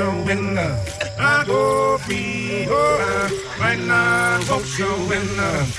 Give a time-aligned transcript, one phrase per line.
[0.00, 5.77] I go free, oh, right now I want you in love.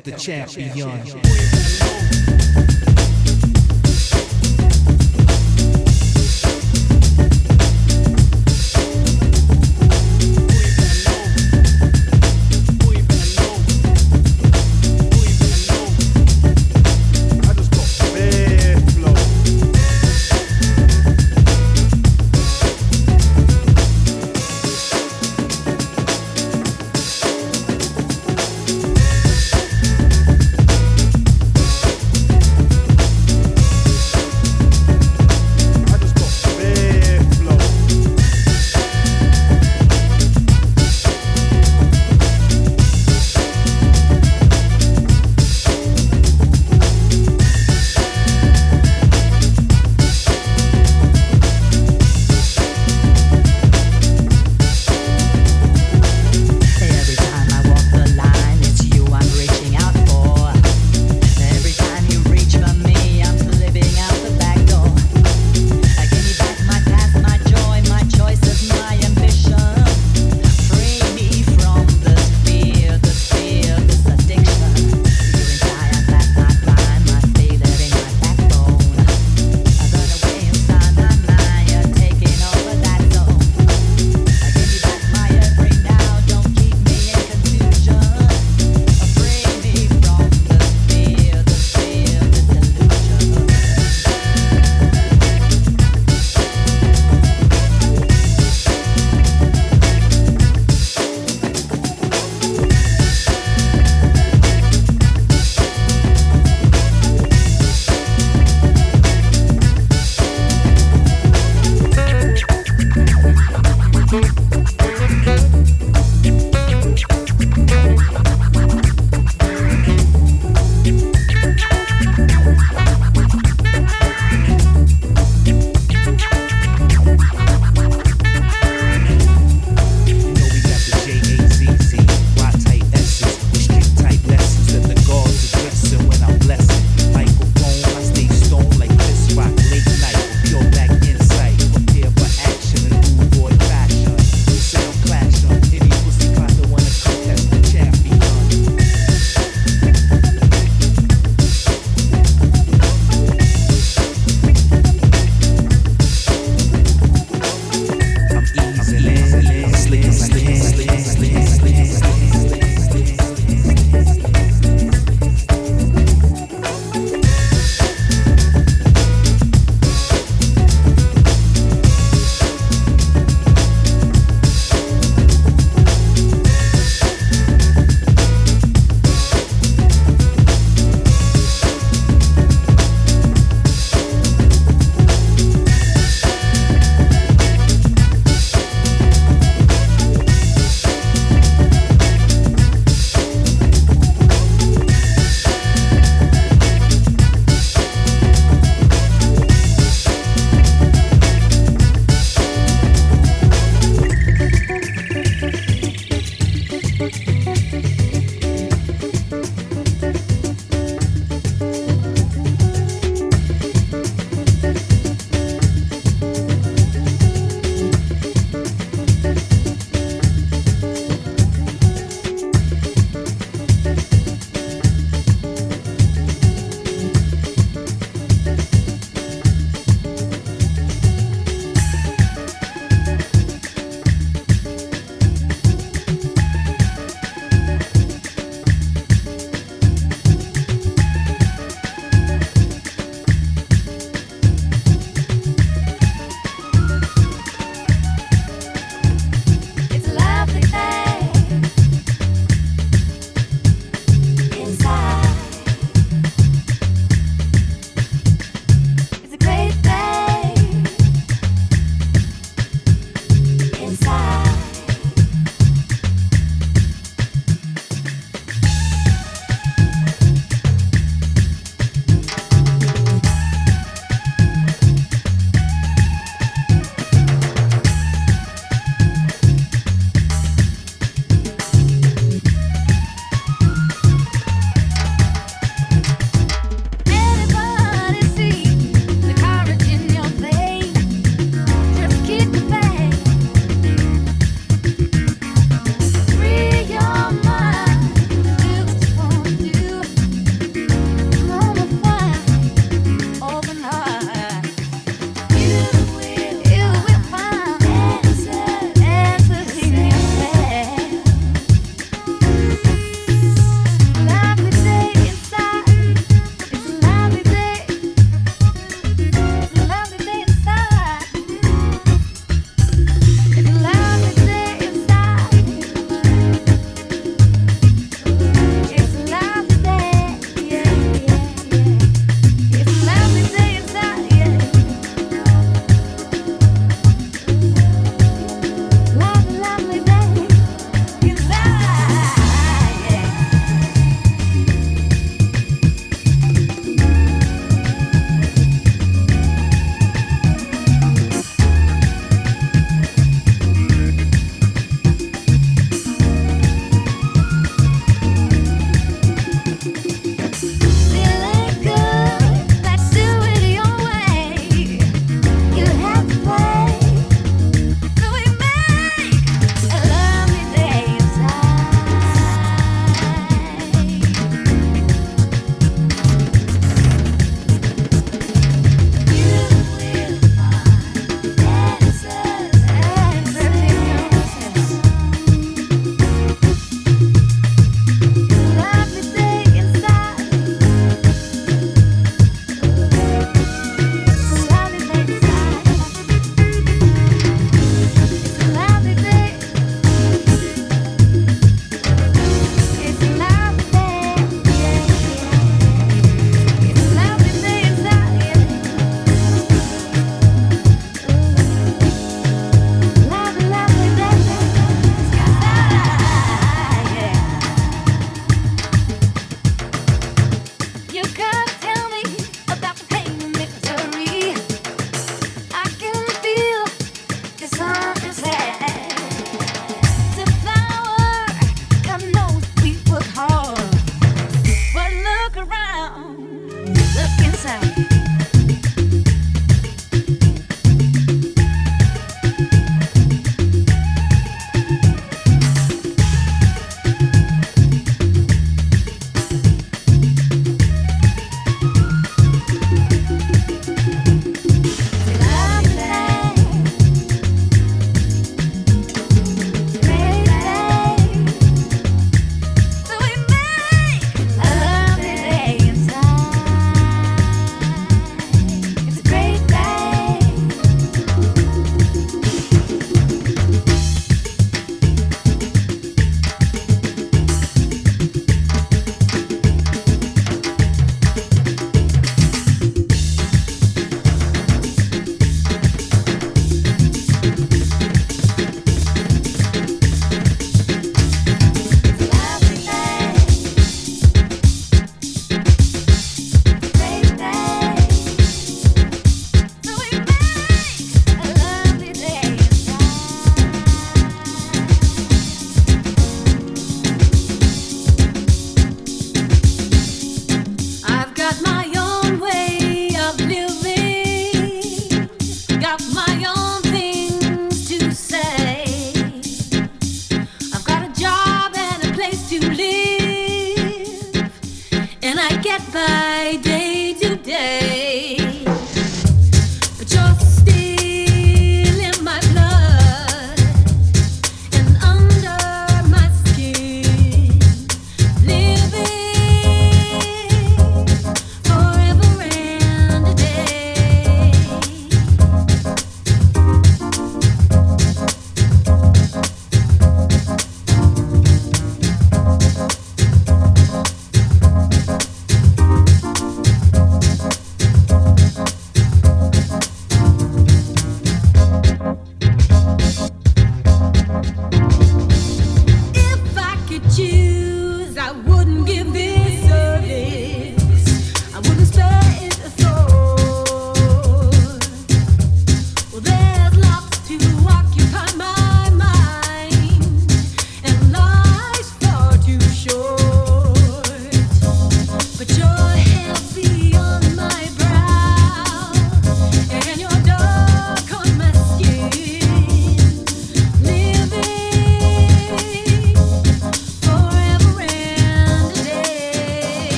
[0.00, 1.23] The champion.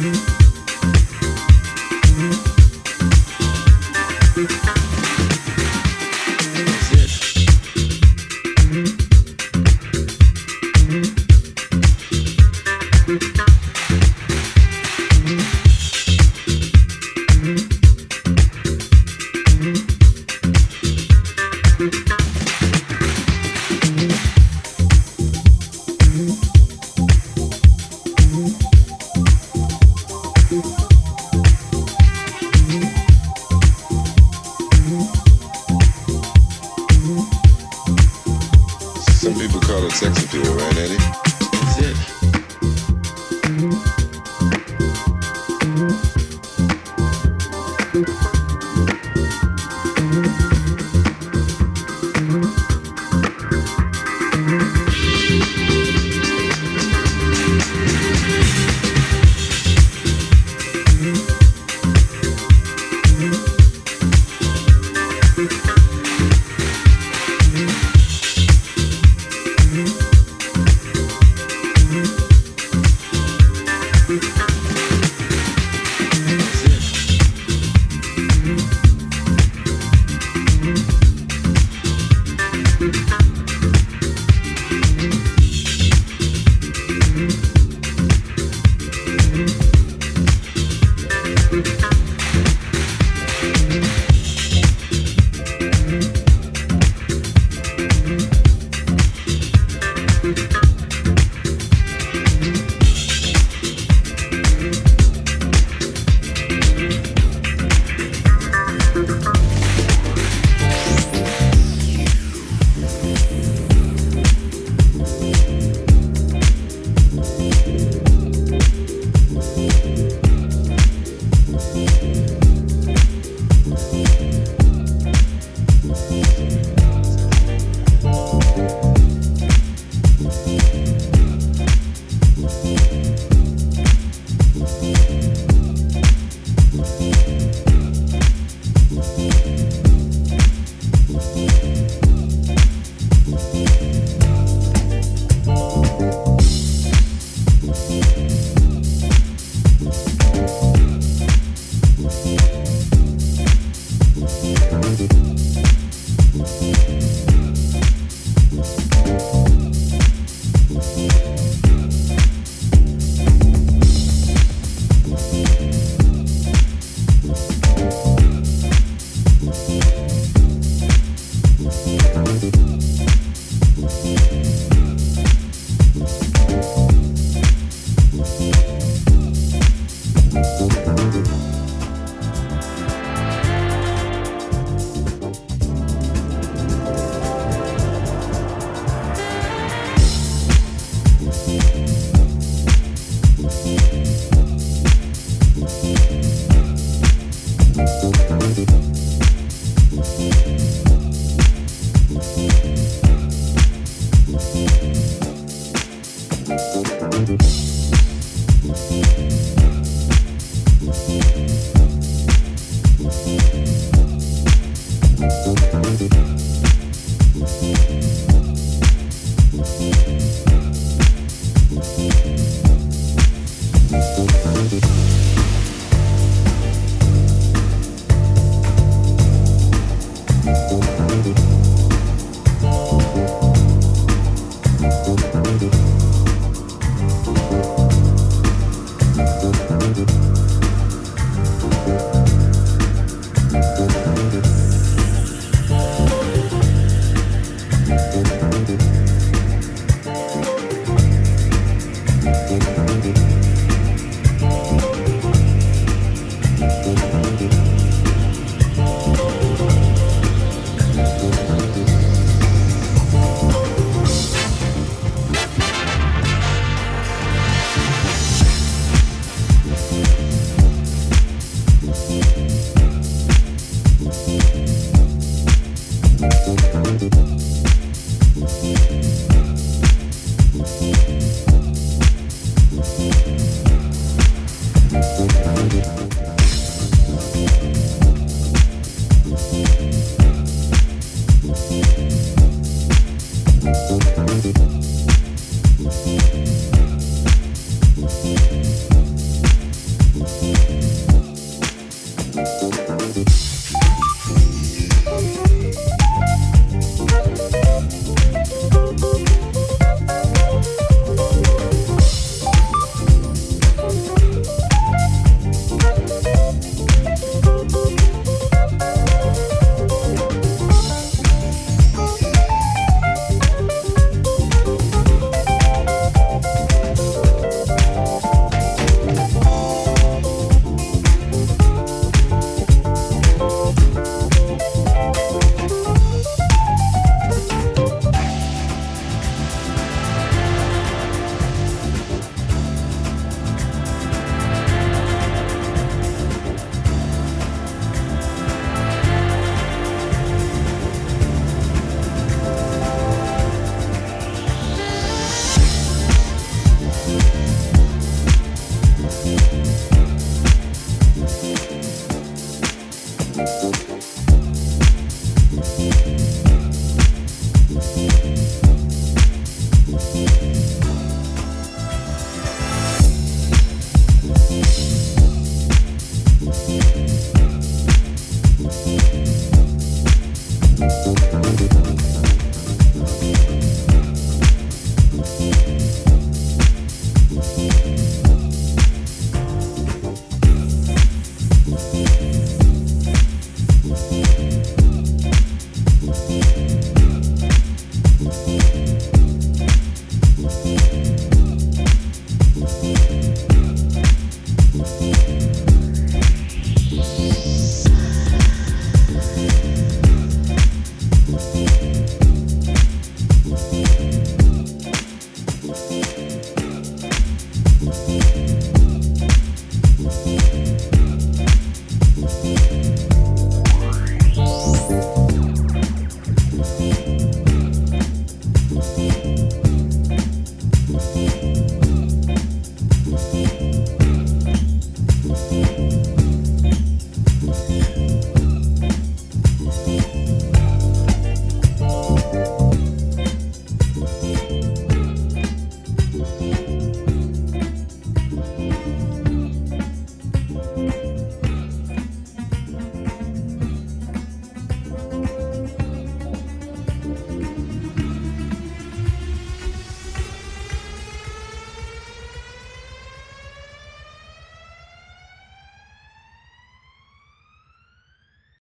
[0.00, 0.29] Some